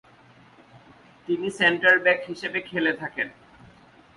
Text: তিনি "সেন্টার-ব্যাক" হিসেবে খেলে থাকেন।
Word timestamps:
তিনি 1.27 1.47
"সেন্টার-ব্যাক" 1.59 2.19
হিসেবে 2.27 2.59
খেলে 2.61 2.91
থাকেন। 2.93 3.27